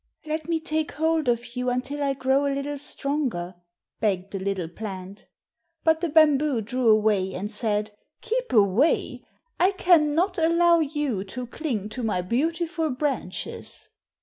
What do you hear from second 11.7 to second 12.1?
to